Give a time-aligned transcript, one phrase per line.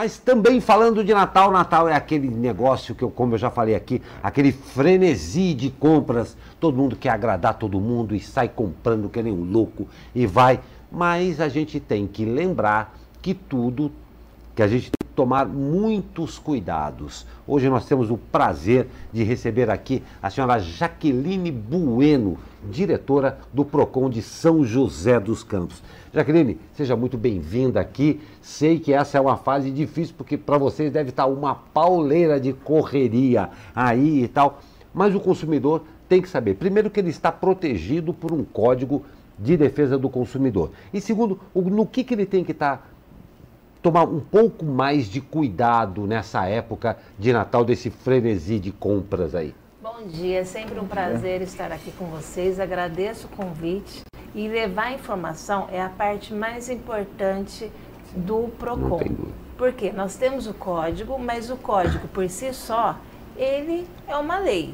[0.01, 3.75] Mas também falando de Natal, Natal é aquele negócio que eu, como eu já falei
[3.75, 6.35] aqui, aquele frenesi de compras.
[6.59, 10.59] Todo mundo quer agradar todo mundo e sai comprando que nem um louco e vai.
[10.91, 13.91] Mas a gente tem que lembrar que tudo,
[14.55, 17.27] que a gente tem que tomar muitos cuidados.
[17.45, 22.39] Hoje nós temos o prazer de receber aqui a senhora Jaqueline Bueno,
[22.69, 25.81] diretora do PROCON de São José dos Campos.
[26.13, 28.19] Jaqueline, seja muito bem-vinda aqui.
[28.41, 32.53] Sei que essa é uma fase difícil, porque para vocês deve estar uma pauleira de
[32.53, 34.59] correria aí e tal.
[34.93, 39.05] Mas o consumidor tem que saber, primeiro, que ele está protegido por um código
[39.39, 40.71] de defesa do consumidor.
[40.93, 42.89] E segundo, no que, que ele tem que estar.
[43.81, 49.55] Tomar um pouco mais de cuidado nessa época de Natal, desse frenesi de compras aí.
[50.01, 52.59] Bom dia, é sempre um prazer estar aqui com vocês.
[52.59, 54.01] Agradeço o convite.
[54.33, 57.71] E levar informação é a parte mais importante
[58.15, 59.27] do PROCON.
[59.55, 62.97] Porque nós temos o código, mas o código por si só,
[63.37, 64.73] ele é uma lei.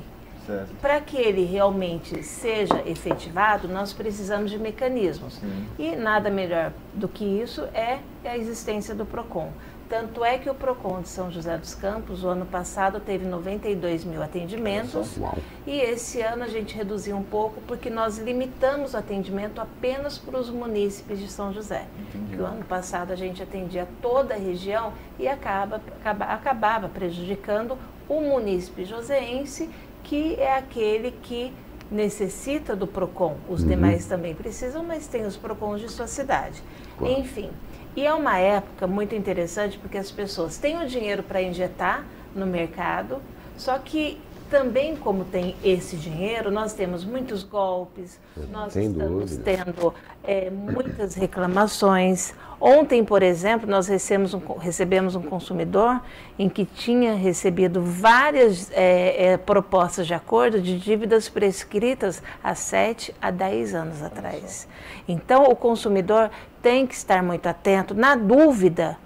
[0.80, 5.34] Para que ele realmente seja efetivado, nós precisamos de mecanismos.
[5.34, 5.68] Sim.
[5.78, 9.52] E nada melhor do que isso é a existência do PROCON.
[9.90, 14.04] Tanto é que o PROCON de São José dos Campos, o ano passado, teve 92
[14.04, 15.18] mil atendimentos.
[15.66, 20.38] E esse ano a gente reduziu um pouco porque nós limitamos o atendimento apenas para
[20.38, 21.86] os munícipes de São José.
[22.00, 22.36] Entendi.
[22.36, 27.78] Que o ano passado a gente atendia toda a região e acaba, acaba, acabava prejudicando
[28.10, 29.70] o munícipe joseense,
[30.04, 31.54] que é aquele que
[31.90, 33.38] necessita do PROCON.
[33.48, 33.70] Os uhum.
[33.70, 36.62] demais também precisam, mas tem os PROCONs de sua cidade.
[36.98, 37.20] Claro.
[37.20, 37.50] Enfim.
[37.98, 42.46] E é uma época muito interessante porque as pessoas têm o dinheiro para injetar no
[42.46, 43.20] mercado,
[43.58, 48.20] só que também como tem esse dinheiro, nós temos muitos golpes,
[48.52, 49.44] nós Sem estamos dúvida.
[49.44, 49.94] tendo
[50.24, 52.34] é, muitas reclamações.
[52.60, 56.02] Ontem, por exemplo, nós recebemos um, recebemos um consumidor
[56.40, 63.14] em que tinha recebido várias é, é, propostas de acordo de dívidas prescritas há 7
[63.22, 64.68] a 10 anos atrás.
[65.08, 66.32] Então, o consumidor
[66.62, 67.94] tem que estar muito atento.
[67.94, 68.98] Na dúvida,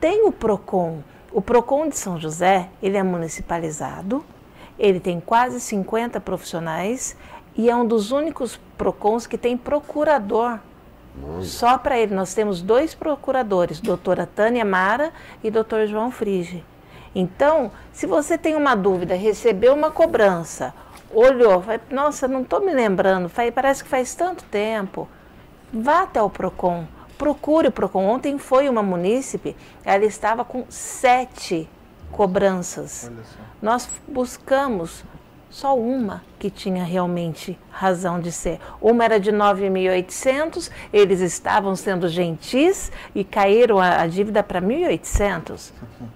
[0.00, 1.00] tem o PROCON.
[1.32, 4.24] O PROCON de São José, ele é municipalizado,
[4.78, 7.16] ele tem quase 50 profissionais
[7.56, 10.58] e é um dos únicos PROCONs que tem procurador.
[11.40, 12.14] Só para ele.
[12.14, 16.62] Nós temos dois procuradores, doutora Tânia Mara e doutor João Frige.
[17.14, 20.74] Então, se você tem uma dúvida, recebeu uma cobrança,
[21.10, 25.08] olhou, vai, nossa, não estou me lembrando, parece que faz tanto tempo,
[25.72, 26.84] vá até o PROCON,
[27.16, 28.04] procure o PROCON.
[28.04, 31.66] Ontem foi uma munícipe, ela estava com sete
[32.10, 33.10] cobranças.
[33.60, 35.04] Nós buscamos
[35.50, 38.58] só uma que tinha realmente razão de ser.
[38.80, 45.72] Uma era de 9.800, eles estavam sendo gentis e caíram a, a dívida para 1.800.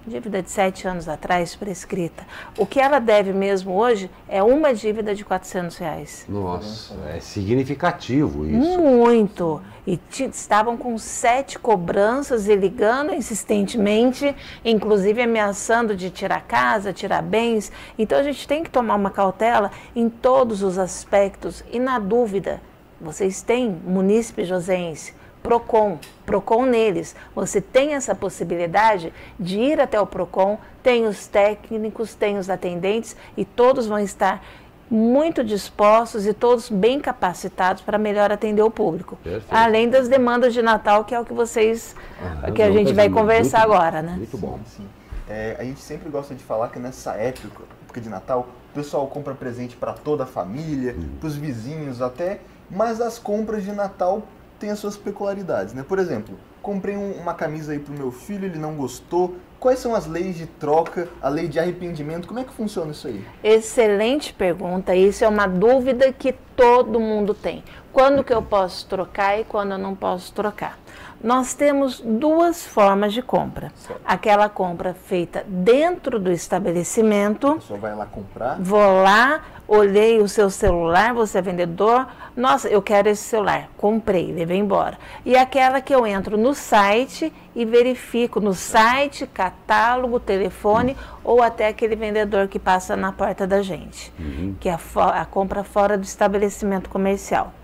[0.06, 2.27] Dívida de sete anos atrás, prescrita.
[2.59, 6.27] O que ela deve mesmo hoje é uma dívida de 400 reais.
[6.29, 8.79] Nossa, é significativo isso.
[8.79, 9.62] Muito.
[9.91, 17.73] E estavam com sete cobranças e ligando insistentemente, inclusive ameaçando de tirar casa, tirar bens.
[17.99, 22.62] Então a gente tem que tomar uma cautela em todos os aspectos e na dúvida,
[23.00, 25.12] vocês têm munícipe josense,
[25.43, 27.17] PROCON, PROCON neles.
[27.34, 33.17] Você tem essa possibilidade de ir até o PROCON, tem os técnicos, tem os atendentes
[33.37, 34.41] e todos vão estar
[34.90, 39.16] muito dispostos e todos bem capacitados para melhor atender o público.
[39.22, 39.46] Perfeito.
[39.48, 41.94] Além das demandas de Natal, que é o que vocês,
[42.42, 44.14] ah, que a gente vai conversar muito, agora, né?
[44.16, 44.58] Muito bom.
[44.66, 44.88] Sim, sim.
[45.28, 49.06] É, a gente sempre gosta de falar que nessa época, época de Natal, o pessoal
[49.06, 54.22] compra presente para toda a família, para os vizinhos até, mas as compras de Natal
[54.58, 55.84] têm as suas peculiaridades, né?
[55.87, 59.37] Por exemplo, comprei um, uma camisa aí pro meu filho, ele não gostou.
[59.59, 62.27] Quais são as leis de troca, a lei de arrependimento?
[62.27, 63.23] Como é que funciona isso aí?
[63.45, 64.95] Excelente pergunta.
[64.95, 67.62] Isso é uma dúvida que todo mundo tem.
[67.93, 70.79] Quando que eu posso trocar e quando eu não posso trocar?
[71.23, 73.71] Nós temos duas formas de compra.
[73.77, 74.01] Certo.
[74.07, 77.57] Aquela compra feita dentro do estabelecimento.
[77.57, 78.57] Pessoa vai lá comprar?
[78.59, 82.08] Vou lá, olhei o seu celular, você é vendedor.
[82.37, 83.70] Nossa, eu quero esse celular.
[83.76, 84.99] Comprei, levei embora.
[85.25, 91.69] E aquela que eu entro no site e verifico no site, catálogo, telefone ou até
[91.69, 94.56] aquele vendedor que passa na porta da gente, uhum.
[94.58, 97.55] que é a, a compra fora do estabelecimento comercial.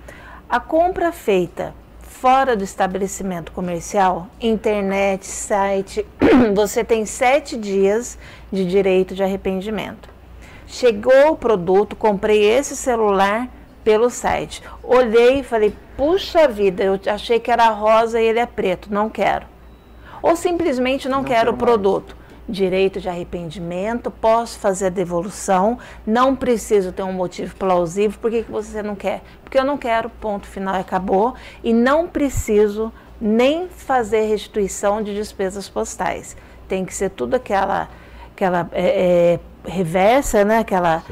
[0.48, 6.06] A compra feita fora do estabelecimento comercial, internet, site,
[6.54, 8.16] você tem sete dias
[8.52, 10.15] de direito de arrependimento.
[10.66, 13.48] Chegou o produto, comprei esse celular
[13.84, 14.62] pelo site.
[14.82, 19.08] Olhei e falei, puxa vida, eu achei que era rosa e ele é preto, não
[19.08, 19.46] quero.
[20.20, 22.16] Ou simplesmente não, não quero o produto.
[22.48, 28.18] Direito de arrependimento, posso fazer a devolução, não preciso ter um motivo plausível.
[28.20, 29.22] Por que, que você não quer?
[29.42, 31.34] Porque eu não quero, ponto final, acabou.
[31.62, 36.36] E não preciso nem fazer restituição de despesas postais.
[36.68, 37.88] Tem que ser tudo aquela,
[38.32, 40.58] aquela é, é, reversa, né?
[40.58, 41.02] Aquela,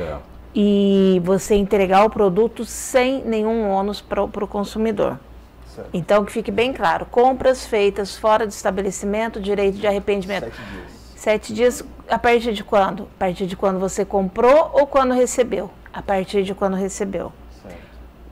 [0.55, 5.19] e você entregar o produto sem nenhum ônus para o consumidor.
[5.75, 5.91] Certo.
[5.93, 10.45] Então, que fique bem claro: compras feitas fora do estabelecimento, direito de arrependimento.
[10.45, 13.05] Sete dias Sete dias a partir de quando?
[13.17, 15.71] A partir de quando você comprou ou quando recebeu?
[15.93, 17.33] A partir de quando recebeu.
[17.63, 17.79] Certo.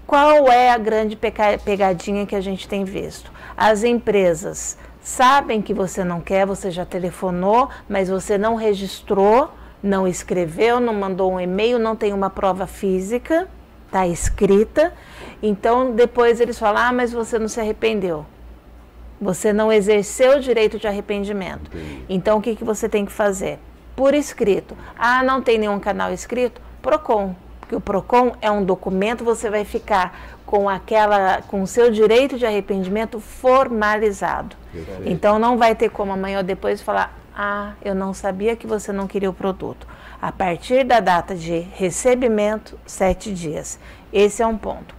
[0.07, 1.19] Qual é a grande
[1.65, 3.33] pegadinha que a gente tem visto?
[3.57, 9.51] As empresas sabem que você não quer, você já telefonou, mas você não registrou,
[9.83, 13.49] não escreveu, não mandou um e-mail, não tem uma prova física,
[13.87, 14.93] está escrita.
[15.43, 18.25] Então depois eles falam: ah, mas você não se arrependeu.
[19.23, 21.71] Você não exerceu o direito de arrependimento.
[21.73, 22.05] Entendi.
[22.09, 23.61] Então, o que, que você tem que fazer?
[23.95, 24.77] Por escrito.
[24.99, 26.61] Ah, não tem nenhum canal escrito?
[26.83, 27.33] PROCON.
[27.61, 32.37] Porque o PROCON é um documento, você vai ficar com aquela, com o seu direito
[32.37, 34.57] de arrependimento formalizado.
[35.07, 38.93] Então, não vai ter como amanhã ou depois falar, ah, eu não sabia que você
[38.93, 39.87] não queria o produto.
[40.21, 43.79] A partir da data de recebimento, sete dias.
[44.13, 44.95] Esse é um ponto.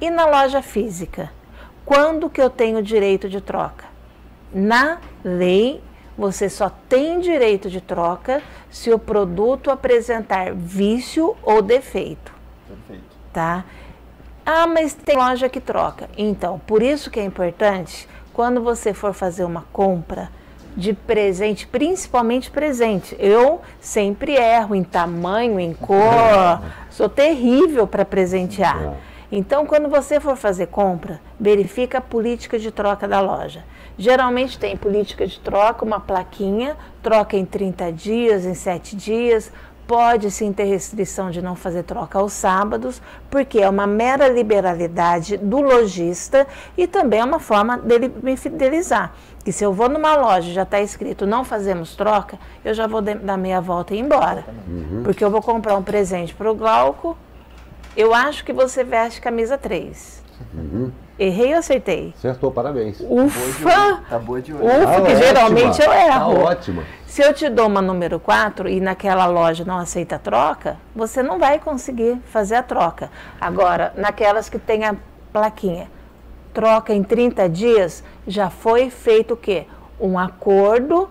[0.00, 1.30] E na loja física?
[1.84, 3.84] Quando que eu tenho direito de troca?
[4.52, 5.82] Na lei,
[6.16, 12.32] você só tem direito de troca se o produto apresentar vício ou defeito.
[12.68, 13.16] Perfeito.
[13.32, 13.64] Tá?
[14.44, 16.08] Ah, mas tem loja que troca.
[16.16, 20.30] Então, por isso que é importante, quando você for fazer uma compra
[20.76, 23.16] de presente, principalmente presente.
[23.18, 28.94] Eu sempre erro em tamanho, em cor, sou terrível para presentear.
[29.30, 33.64] Então, quando você for fazer compra, verifica a política de troca da loja.
[33.96, 39.50] Geralmente tem política de troca, uma plaquinha, troca em 30 dias, em 7 dias.
[39.86, 45.36] Pode sim ter restrição de não fazer troca aos sábados, porque é uma mera liberalidade
[45.36, 46.46] do lojista
[46.76, 49.12] e também é uma forma dele me fidelizar.
[49.44, 52.86] Que se eu vou numa loja e já está escrito não fazemos troca, eu já
[52.86, 54.44] vou dar meia volta e ir embora.
[54.68, 55.02] Uhum.
[55.02, 57.16] Porque eu vou comprar um presente para o Glauco,
[57.96, 60.22] eu acho que você veste camisa 3.
[60.54, 60.92] Uhum.
[61.18, 62.14] Errei ou acertei?
[62.16, 63.00] Acertou, parabéns.
[63.00, 64.02] Ufa!
[64.08, 64.64] Tá boa de olho.
[64.64, 66.34] Ufa, tá que geralmente eu erro.
[66.34, 66.82] Tá ótimo.
[67.06, 71.38] Se eu te dou uma número 4 e naquela loja não aceita troca, você não
[71.38, 73.10] vai conseguir fazer a troca.
[73.38, 74.96] Agora, naquelas que tem a
[75.32, 75.90] plaquinha,
[76.54, 79.66] troca em 30 dias, já foi feito o quê?
[80.00, 81.10] Um acordo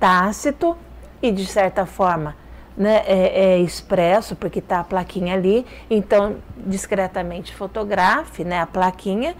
[0.00, 0.76] tácito
[1.20, 2.34] e, de certa forma,
[2.76, 9.34] né, é, é expresso, porque está a plaquinha ali, então discretamente fotografe né, a plaquinha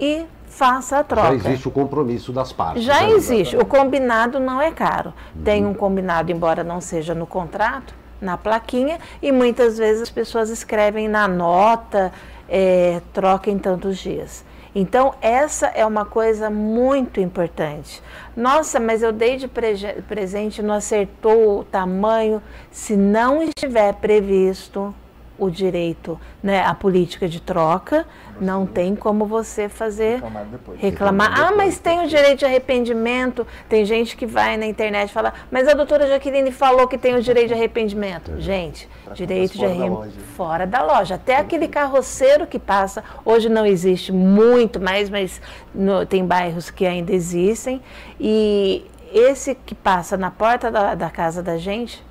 [0.00, 1.38] e faça a troca.
[1.38, 2.82] Já existe o compromisso das partes.
[2.82, 3.12] Já né?
[3.12, 3.56] existe.
[3.56, 5.14] O combinado não é caro.
[5.34, 5.42] Uhum.
[5.42, 10.50] Tem um combinado, embora não seja no contrato, na plaquinha, e muitas vezes as pessoas
[10.50, 12.12] escrevem na nota,
[12.48, 14.44] é, troca em tantos dias.
[14.74, 18.00] Então, essa é uma coisa muito importante.
[18.36, 22.40] Nossa, mas eu dei de presente, não acertou o tamanho.
[22.70, 24.94] Se não estiver previsto
[25.40, 28.06] o direito, né, a política de troca,
[28.38, 30.44] não tem como você fazer reclamar.
[30.44, 30.80] Depois.
[30.80, 31.40] reclamar.
[31.40, 33.46] Ah, mas tem o direito de arrependimento.
[33.68, 37.14] Tem gente que vai na internet e fala, mas a doutora Jaqueline falou que tem
[37.16, 38.32] o direito de arrependimento.
[38.32, 38.40] É.
[38.40, 41.14] Gente, direito de arrependimento fora da loja.
[41.14, 45.40] Até aquele carroceiro que passa, hoje não existe muito mais, mas
[45.74, 47.80] no, tem bairros que ainda existem.
[48.18, 52.04] E esse que passa na porta da, da casa da gente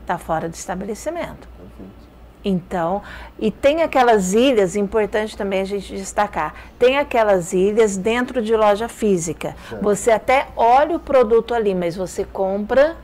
[0.00, 1.51] está fora do estabelecimento.
[2.44, 3.02] Então,
[3.38, 8.88] e tem aquelas ilhas, importante também a gente destacar, tem aquelas ilhas dentro de loja
[8.88, 9.54] física.
[9.80, 12.96] Você até olha o produto ali, mas você compra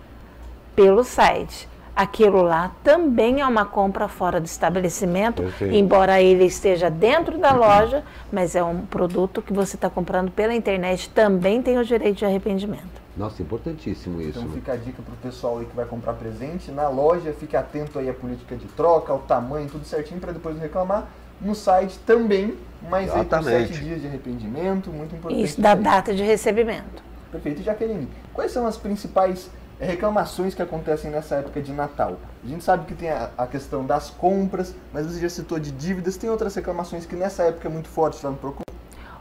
[0.74, 1.68] pelo site.
[1.98, 5.74] aquilo lá também é uma compra fora do estabelecimento, Perfeito.
[5.74, 10.54] embora ele esteja dentro da loja, mas é um produto que você está comprando pela
[10.54, 13.07] internet, também tem o direito de arrependimento.
[13.18, 14.38] Nossa, importantíssimo isso.
[14.38, 14.54] Então né?
[14.54, 16.70] fica a dica para o pessoal aí que vai comprar presente.
[16.70, 20.54] Na loja, fique atento aí à política de troca, ao tamanho, tudo certinho para depois
[20.54, 21.08] não reclamar.
[21.40, 22.56] No site também,
[22.88, 25.42] mas aí por sete dias de arrependimento, muito importante.
[25.42, 27.02] Isso, da data de recebimento.
[27.30, 27.62] Perfeito.
[27.62, 32.16] Jaqueline, quais são as principais reclamações que acontecem nessa época de Natal.
[32.44, 35.70] A gente sabe que tem a, a, questão das compras, mas você já citou de
[35.70, 38.62] dívidas, tem outras reclamações que nessa época é muito forte lá no Procon?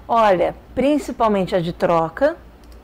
[0.07, 2.37] Olha, principalmente a de troca,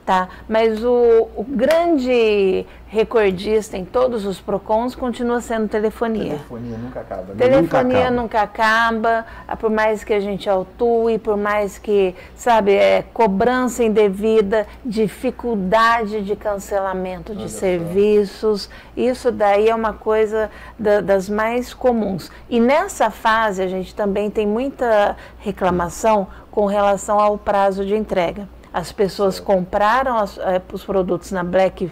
[0.05, 0.27] tá?
[0.47, 6.35] Mas o, o, grande recordista em todos os PROCONs continua sendo telefonia.
[6.35, 7.33] Telefonia nunca acaba.
[7.33, 7.35] Né?
[7.37, 8.91] Telefonia nunca acaba.
[8.91, 9.25] nunca acaba,
[9.59, 16.35] por mais que a gente autue, por mais que, sabe, é, cobrança indevida, dificuldade de
[16.35, 18.69] cancelamento de Olha serviços, só.
[18.95, 22.31] isso daí é uma coisa da, das mais comuns.
[22.49, 28.47] E nessa fase a gente também tem muita reclamação com relação ao prazo de entrega.
[28.73, 31.91] As pessoas compraram as, é, os produtos na Black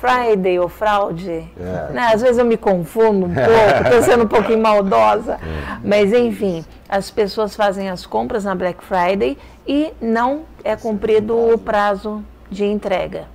[0.00, 1.30] Friday ou fraude.
[1.58, 1.92] É.
[1.92, 2.10] Né?
[2.14, 5.34] Às vezes eu me confundo um pouco, estou sendo um pouquinho maldosa.
[5.34, 5.78] É.
[5.82, 9.36] Mas enfim, as pessoas fazem as compras na Black Friday
[9.66, 13.26] e não é cumprido o prazo de entrega.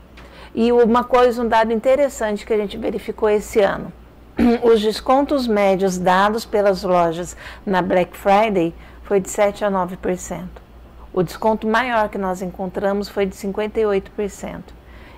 [0.56, 3.92] E uma coisa, um dado interessante que a gente verificou esse ano.
[4.64, 10.67] Os descontos médios dados pelas lojas na Black Friday foi de 7 a 9%.
[11.14, 14.62] O desconto maior que nós encontramos foi de 58%.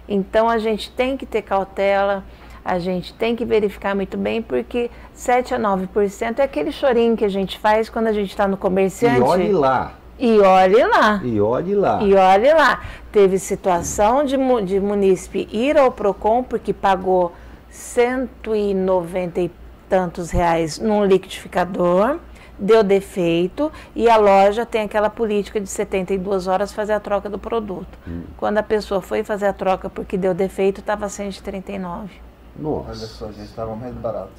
[0.08, 2.24] Então a gente tem que ter cautela,
[2.64, 7.26] a gente tem que verificar muito bem, porque 7 a 9% é aquele chorinho que
[7.26, 9.20] a gente faz quando a gente está no comerciante.
[9.20, 9.94] E olhe lá.
[10.18, 11.22] E olhe lá.
[11.24, 12.04] E olhe lá.
[12.04, 12.82] E olhe lá.
[13.12, 17.32] Teve situação de, de munícipe ir ao PROCON porque pagou
[17.70, 19.52] 190 e
[19.88, 22.20] tantos reais num liquidificador
[22.60, 27.40] deu defeito e a loja tem aquela política de 72 horas fazer a troca do
[27.40, 27.98] produto.
[28.08, 28.24] Hum.
[28.38, 32.10] Quando a pessoa foi fazer a troca porque deu defeito, estava 139.
[32.58, 32.90] Nossa.
[32.90, 34.32] Olha só, gente, estava mais barato.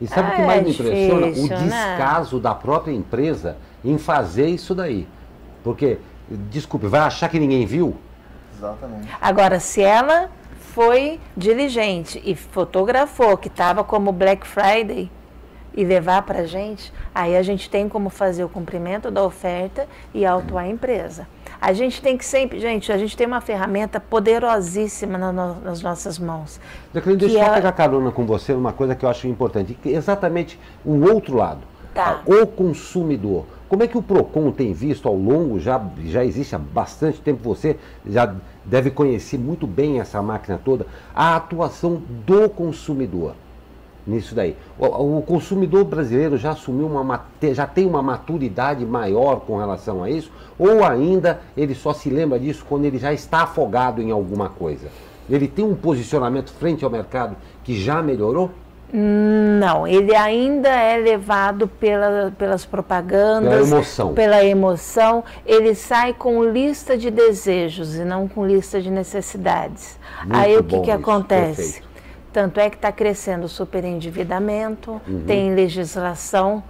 [0.00, 1.26] E sabe o que mais é me impressiona?
[1.28, 1.64] Difícil, o né?
[1.64, 2.42] descaso né?
[2.42, 5.08] da própria empresa em fazer isso daí.
[5.64, 7.96] Porque, desculpe, vai achar que ninguém viu?
[8.56, 9.08] Exatamente.
[9.20, 15.10] Agora, se ela foi diligente e fotografou que estava como Black Friday,
[15.76, 19.86] e levar para a gente, aí a gente tem como fazer o cumprimento da oferta
[20.14, 21.28] e autuar a empresa.
[21.60, 25.82] A gente tem que sempre, gente, a gente tem uma ferramenta poderosíssima na no, nas
[25.82, 26.58] nossas mãos.
[26.94, 27.54] Jacqueline, deixa eu é...
[27.54, 31.60] pegar carona com você uma coisa que eu acho importante, exatamente o outro lado,
[31.94, 32.22] tá.
[32.26, 33.44] o consumidor.
[33.68, 37.42] Como é que o PROCON tem visto ao longo, já, já existe há bastante tempo,
[37.42, 38.32] você já
[38.64, 43.34] deve conhecer muito bem essa máquina toda, a atuação do consumidor
[44.06, 44.56] nisso daí.
[44.78, 50.10] O, o, consumidor brasileiro já assumiu uma já tem uma maturidade maior com relação a
[50.10, 54.48] isso, ou ainda ele só se lembra disso quando ele já está afogado em alguma
[54.48, 54.88] coisa?
[55.28, 58.50] Ele tem um posicionamento frente ao mercado que já melhorou?
[58.92, 64.14] Não, ele ainda é levado pela, pelas propagandas, pela emoção.
[64.14, 65.24] pela emoção.
[65.44, 69.98] Ele sai com lista de desejos e não com lista de necessidades.
[70.22, 71.62] Muito Aí o que, que acontece?
[71.62, 71.85] Perfeito.
[72.36, 75.24] Tanto é que está crescendo o superendividamento, uhum.
[75.26, 76.62] tem legislação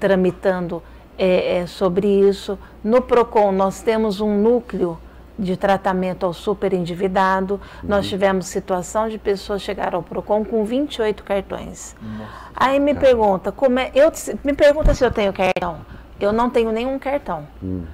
[0.00, 0.82] tramitando
[1.16, 2.58] é, é, sobre isso.
[2.82, 4.98] No PROCON, nós temos um núcleo
[5.38, 7.54] de tratamento ao superendividado.
[7.54, 7.90] Uhum.
[7.90, 11.94] Nós tivemos situação de pessoas chegar ao PROCON com 28 cartões.
[12.02, 13.06] Nossa, Aí me cara.
[13.06, 14.10] pergunta, como é, eu,
[14.42, 15.76] me pergunta se eu tenho cartão.
[16.18, 17.46] Eu não tenho nenhum cartão.
[17.62, 17.84] Uhum.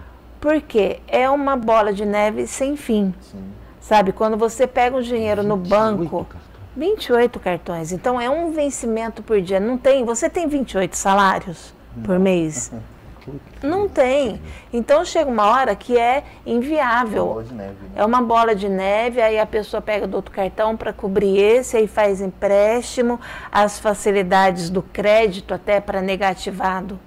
[0.40, 3.14] Porque é uma bola de neve sem fim.
[3.20, 3.44] Sim.
[3.78, 6.26] Sabe, quando você pega o dinheiro no banco,
[6.76, 7.92] 28 cartões.
[7.92, 9.60] Então é um vencimento por dia.
[9.60, 10.04] Não tem.
[10.04, 11.74] Você tem 28 salários
[12.04, 12.72] por mês?
[13.62, 14.40] Não tem.
[14.72, 17.24] Então chega uma hora que é inviável.
[17.24, 17.90] Uma bola de neve, né?
[17.94, 21.76] É uma bola de neve, aí a pessoa pega do outro cartão para cobrir esse,
[21.76, 23.20] aí faz empréstimo,
[23.52, 26.98] as facilidades do crédito até para negativado.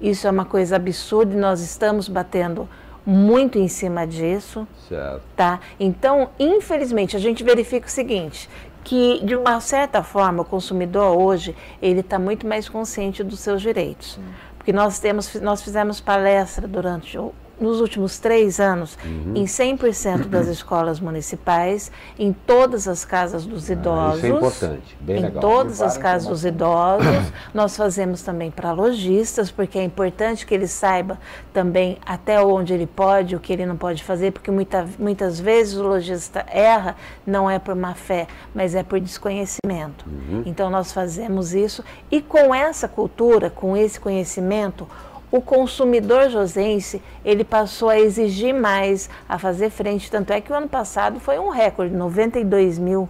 [0.00, 2.68] Isso é uma coisa absurda e nós estamos batendo
[3.06, 4.66] muito em cima disso.
[4.88, 5.22] Certo.
[5.36, 5.60] Tá?
[5.78, 8.48] Então, infelizmente, a gente verifica o seguinte,
[8.84, 13.62] que de uma certa forma o consumidor hoje ele está muito mais consciente dos seus
[13.62, 14.20] direitos.
[14.58, 17.18] Porque nós temos nós fizemos palestra durante
[17.60, 19.32] nos últimos três anos uhum.
[19.34, 24.24] em 100% das escolas municipais, em todas as casas dos idosos.
[24.24, 25.40] Ah, isso é importante, bem em legal.
[25.40, 27.06] todas as casas dos idosos.
[27.54, 31.18] Nós fazemos também para lojistas, porque é importante que ele saiba
[31.52, 35.76] também até onde ele pode, o que ele não pode fazer, porque muita, muitas vezes
[35.76, 36.96] o lojista erra,
[37.26, 40.06] não é por má fé, mas é por desconhecimento.
[40.06, 40.42] Uhum.
[40.44, 44.86] Então nós fazemos isso e com essa cultura, com esse conhecimento,
[45.34, 50.08] o consumidor josense ele passou a exigir mais, a fazer frente.
[50.08, 53.08] Tanto é que o ano passado foi um recorde, 92 mil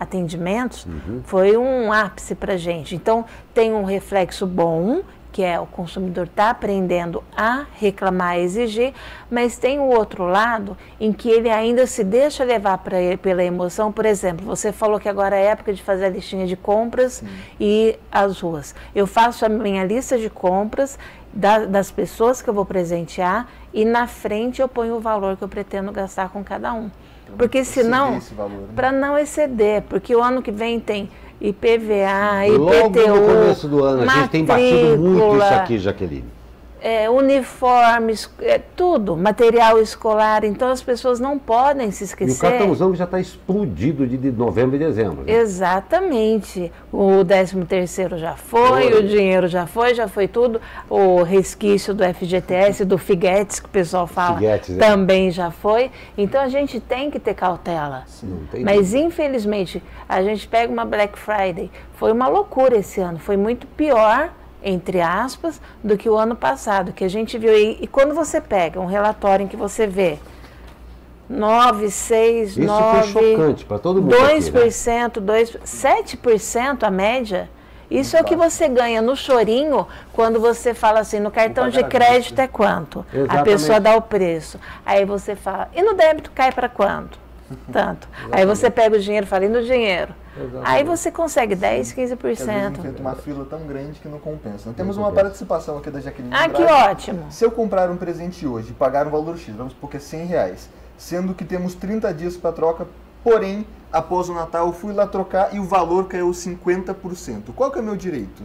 [0.00, 1.20] atendimentos, uhum.
[1.26, 2.94] foi um ápice para a gente.
[2.94, 5.02] Então tem um reflexo bom,
[5.36, 8.94] que é o consumidor está aprendendo a reclamar, a exigir,
[9.30, 13.92] mas tem o outro lado em que ele ainda se deixa levar ele, pela emoção.
[13.92, 17.28] Por exemplo, você falou que agora é época de fazer a listinha de compras Sim.
[17.60, 18.74] e as ruas.
[18.94, 20.98] Eu faço a minha lista de compras
[21.30, 25.44] da, das pessoas que eu vou presentear e na frente eu ponho o valor que
[25.44, 26.90] eu pretendo gastar com cada um.
[27.36, 28.20] Porque senão, né?
[28.74, 33.84] para não exceder, porque o ano que vem tem IPVA, IPTU, Logo no começo do
[33.84, 36.35] ano, a gente tem batido muito isso aqui, Jaqueline
[36.80, 40.44] é, uniformes, é, tudo, material escolar.
[40.44, 42.32] Então as pessoas não podem se esquecer.
[42.32, 45.24] E o cartãozão já está explodido de, de, novembro e dezembro.
[45.24, 45.32] Né?
[45.32, 46.72] Exatamente.
[46.92, 50.60] O 13 terceiro já foi, o dinheiro já foi, já foi tudo.
[50.88, 54.78] O resquício do FGTS, do Figuetes, que o pessoal fala, Figuetes, é.
[54.78, 55.30] também é.
[55.30, 55.90] já foi.
[56.16, 58.04] Então a gente tem que ter cautela.
[58.06, 58.98] Sim, Mas dúvida.
[58.98, 61.70] infelizmente, a gente pega uma Black Friday.
[61.94, 64.30] Foi uma loucura esse ano, foi muito pior
[64.62, 67.56] entre aspas, do que o ano passado, que a gente viu.
[67.56, 70.18] E, e quando você pega um relatório em que você vê
[71.28, 73.00] 9, 6, Isso 9.
[73.00, 74.14] Isso foi chocante para todo mundo.
[74.16, 75.26] 2%, aqui, né?
[75.26, 77.50] 2, 7% a média.
[77.90, 81.84] Isso é o que você ganha no chorinho quando você fala assim, no cartão de
[81.84, 83.06] crédito é quanto?
[83.12, 83.40] Exatamente.
[83.40, 84.58] A pessoa dá o preço.
[84.84, 87.25] Aí você fala, e no débito cai para quanto?
[87.72, 88.08] Tanto.
[88.30, 90.14] Aí você pega o dinheiro fala, e no dinheiro?
[90.36, 90.68] Exatamente.
[90.68, 92.72] Aí você consegue 10, 15%.
[92.72, 94.72] Porque uma fila tão grande que não compensa.
[94.76, 96.34] Temos uma participação aqui da Jaqueline.
[96.34, 97.26] Ah, que ótimo.
[97.30, 100.00] Se eu comprar um presente hoje e pagar um valor X, vamos supor que é
[100.00, 102.86] 100 reais, sendo que temos 30 dias para troca,
[103.24, 107.54] porém, após o Natal eu fui lá trocar e o valor caiu 50%.
[107.54, 108.42] Qual que é o meu direito?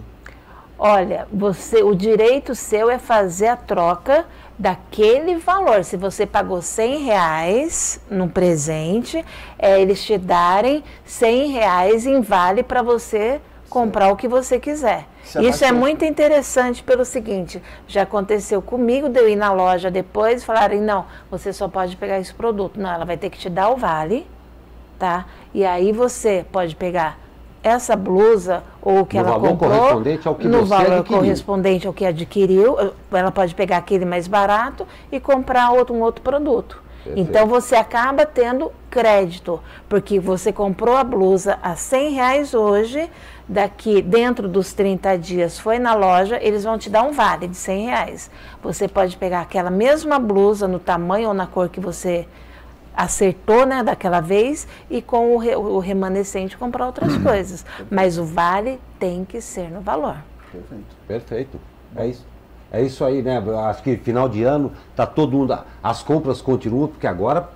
[0.83, 4.25] Olha, você, o direito seu é fazer a troca
[4.57, 5.83] daquele valor.
[5.83, 9.23] Se você pagou 100 reais no presente,
[9.59, 14.11] é, eles te darem 100 reais em vale para você comprar Sim.
[14.11, 15.05] o que você quiser.
[15.23, 19.91] Se Isso é muito interessante pelo seguinte, já aconteceu comigo de eu ir na loja
[19.91, 22.79] depois e falarem, não, você só pode pegar esse produto.
[22.79, 24.25] Não, ela vai ter que te dar o vale,
[24.97, 25.27] tá?
[25.53, 27.20] E aí você pode pegar
[27.63, 31.19] essa blusa ou que no ela valor comprou correspondente ao que no valor adquiriu.
[31.19, 32.77] correspondente ao que adquiriu,
[33.11, 36.81] ela pode pegar aquele mais barato e comprar outro, um outro produto.
[37.03, 37.29] Perfeito.
[37.29, 43.09] Então você acaba tendo crédito, porque você comprou a blusa a 100 reais hoje,
[43.47, 47.57] daqui dentro dos 30 dias foi na loja, eles vão te dar um vale de
[47.57, 48.31] 100 reais.
[48.61, 52.27] Você pode pegar aquela mesma blusa no tamanho ou na cor que você
[52.95, 57.23] acertou né, daquela vez e com o, re, o remanescente comprar outras uhum.
[57.23, 57.65] coisas.
[57.89, 60.17] Mas o vale tem que ser no valor.
[60.51, 60.95] Perfeito.
[61.07, 61.59] Perfeito.
[61.95, 62.31] É isso.
[62.73, 63.43] É isso aí, né?
[63.67, 65.57] Acho que final de ano tá todo mundo.
[65.83, 67.49] As compras continuam, porque agora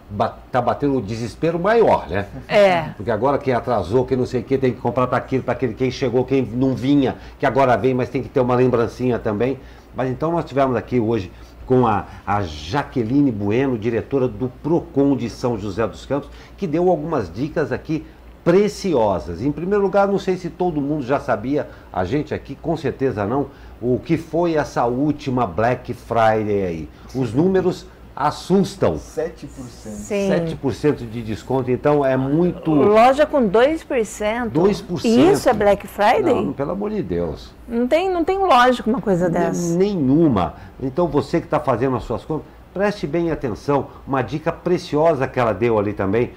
[0.52, 2.28] tá batendo o desespero maior, né?
[2.50, 2.90] É.
[2.98, 5.54] Porque agora quem atrasou, quem não sei o que, tem que comprar para aquilo, para
[5.54, 9.18] aquele, quem chegou, quem não vinha, que agora vem, mas tem que ter uma lembrancinha
[9.18, 9.58] também.
[9.96, 11.32] Mas então nós tivemos aqui hoje
[11.66, 16.90] com a, a Jaqueline Bueno, diretora do PROCON de São José dos Campos, que deu
[16.90, 18.06] algumas dicas aqui
[18.44, 19.42] preciosas.
[19.42, 23.26] Em primeiro lugar, não sei se todo mundo já sabia, a gente aqui com certeza
[23.26, 23.48] não,
[23.82, 26.90] o que foi essa última Black Friday aí.
[27.16, 28.96] Os números assustam.
[28.96, 29.48] 7%.
[29.50, 30.30] Sim.
[30.30, 32.72] 7% de desconto, então é muito.
[32.72, 34.52] Loja com 2%.
[34.52, 35.06] 2%.
[35.06, 36.46] Isso é Black Friday?
[36.46, 37.54] Não, pelo amor de Deus.
[37.68, 39.76] Não tem, não tem lógica uma coisa dessa.
[39.76, 40.54] Nenhuma.
[40.82, 43.88] Então você que está fazendo as suas compras, preste bem atenção.
[44.08, 46.32] Uma dica preciosa que ela deu ali também.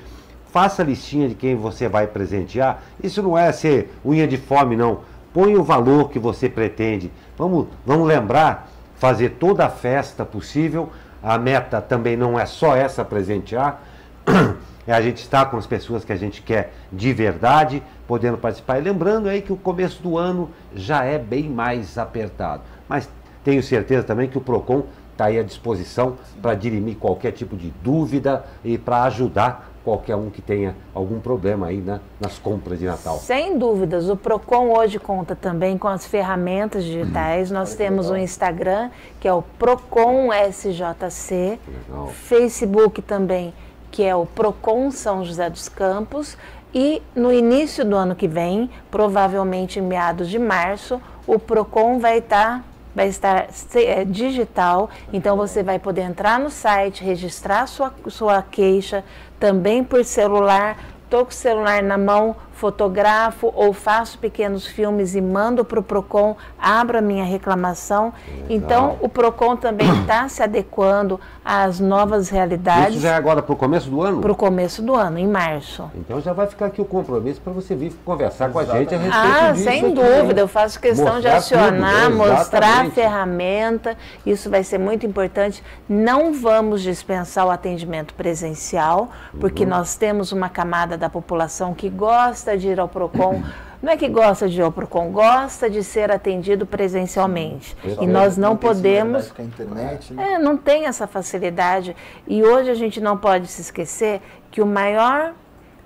[0.50, 2.82] Faça a listinha de quem você vai presentear.
[3.02, 5.00] Isso não é ser unha de fome, não.
[5.32, 7.12] Põe o valor que você pretende.
[7.36, 10.88] Vamos, vamos lembrar, fazer toda a festa possível
[11.22, 13.82] a meta também não é só essa presentear,
[14.86, 18.78] é a gente estar com as pessoas que a gente quer de verdade, podendo participar.
[18.78, 22.62] E lembrando aí que o começo do ano já é bem mais apertado.
[22.88, 23.08] Mas
[23.44, 27.72] tenho certeza também que o PROCON está aí à disposição para dirimir qualquer tipo de
[27.82, 32.84] dúvida e para ajudar qualquer um que tenha algum problema aí né, nas compras de
[32.84, 33.16] Natal.
[33.20, 37.50] Sem dúvidas, o Procon hoje conta também com as ferramentas digitais.
[37.50, 42.08] Nós temos o Instagram, que é o Procon SJC, Legal.
[42.08, 43.54] Facebook também,
[43.90, 46.36] que é o Procon São José dos Campos,
[46.74, 52.18] e no início do ano que vem, provavelmente em meados de março, o Procon vai
[52.18, 52.62] estar
[52.98, 59.04] vai estar é, digital, então você vai poder entrar no site, registrar sua, sua queixa,
[59.38, 65.20] também por celular, estou com o celular na mão, fotografo ou faço pequenos filmes e
[65.20, 68.12] mando para o PROCON, abro a minha reclamação.
[68.26, 68.46] Legal.
[68.50, 72.94] Então, o PROCON também está se adequando às novas realidades.
[72.94, 74.20] Isso já é agora para o começo do ano?
[74.20, 75.90] Para o começo do ano, em março.
[75.94, 78.68] Então já vai ficar aqui o compromisso para você vir conversar Exatamente.
[78.68, 79.68] com a gente a respeito ah, disso.
[79.68, 82.34] Ah, sem dúvida, eu faço questão mostrar de acionar, tudo, né?
[82.34, 85.62] mostrar a ferramenta, isso vai ser muito importante.
[85.88, 89.70] Não vamos dispensar o atendimento presencial, porque uhum.
[89.70, 93.42] nós temos uma camada da população que gosta gosta de ir ao PROCON.
[93.82, 97.76] Não é que gosta de ir ao PROCON, gosta de ser atendido presencialmente.
[98.00, 99.32] e nós não, não podemos.
[99.38, 100.34] Internet, né?
[100.34, 101.94] é, não tem essa facilidade.
[102.26, 105.34] E hoje a gente não pode se esquecer que o maior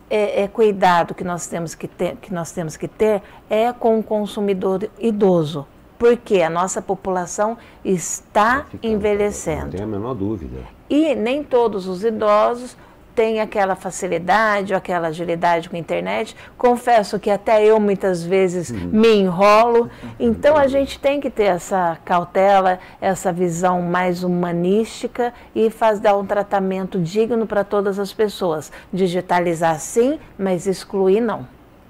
[0.08, 3.98] é, é, cuidado que nós, temos que, ter, que nós temos que ter é com
[3.98, 5.66] o consumidor idoso.
[5.98, 9.64] Porque a nossa população está envelhecendo.
[9.64, 10.58] Não tem a menor dúvida.
[10.90, 12.76] E nem todos os idosos
[13.14, 16.36] tem aquela facilidade ou aquela agilidade com a internet.
[16.56, 18.90] Confesso que até eu muitas vezes uhum.
[18.92, 19.90] me enrolo.
[20.18, 26.16] Então a gente tem que ter essa cautela, essa visão mais humanística e faz dar
[26.16, 28.72] um tratamento digno para todas as pessoas.
[28.92, 31.46] Digitalizar sim, mas excluir não.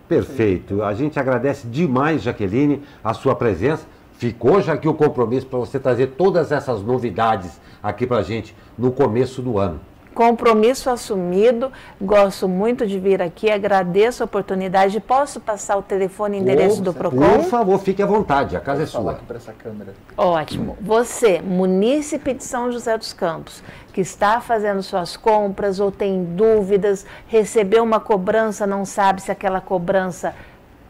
[0.08, 0.82] Perfeito.
[0.82, 3.86] A gente agradece demais, Jaqueline, a sua presença.
[4.18, 8.54] Ficou já aqui o compromisso para você trazer todas essas novidades aqui para a gente
[8.78, 9.80] no começo do ano.
[10.14, 11.72] Compromisso assumido.
[12.00, 13.50] Gosto muito de vir aqui.
[13.50, 15.00] Agradeço a oportunidade.
[15.00, 17.18] Posso passar o telefone e endereço oh, do Procon?
[17.18, 18.56] Por favor, fique à vontade.
[18.56, 19.12] A casa é sua.
[19.12, 19.94] Aqui para essa câmera.
[20.16, 20.76] Ótimo.
[20.80, 27.06] Você, munícipe de São José dos Campos, que está fazendo suas compras ou tem dúvidas,
[27.26, 30.34] recebeu uma cobrança, não sabe se aquela cobrança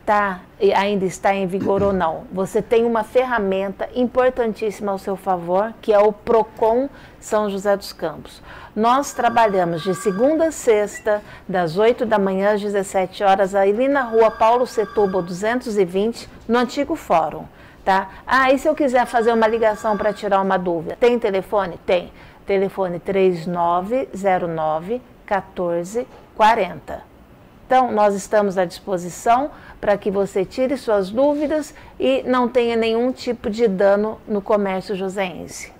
[0.04, 0.40] tá,
[0.76, 2.24] ainda está em vigor ou não.
[2.32, 6.88] Você tem uma ferramenta importantíssima ao seu favor, que é o Procon
[7.20, 8.42] São José dos Campos.
[8.74, 14.02] Nós trabalhamos de segunda a sexta, das 8 da manhã às 17 horas, ali na
[14.02, 17.44] rua Paulo Setúbal 220, no antigo fórum.
[17.84, 18.08] Tá?
[18.26, 20.96] Ah, e se eu quiser fazer uma ligação para tirar uma dúvida?
[20.98, 21.78] Tem telefone?
[21.84, 22.12] Tem.
[22.46, 27.11] Telefone 3909 1440.
[27.72, 33.10] Então, nós estamos à disposição para que você tire suas dúvidas e não tenha nenhum
[33.10, 35.72] tipo de dano no comércio joseense.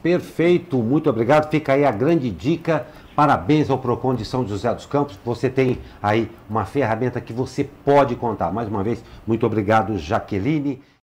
[0.00, 1.50] Perfeito, muito obrigado.
[1.50, 2.86] Fica aí a grande dica.
[3.16, 5.18] Parabéns ao Procon de São José dos Campos.
[5.24, 8.52] Você tem aí uma ferramenta que você pode contar.
[8.52, 10.80] Mais uma vez, muito obrigado, Jaqueline.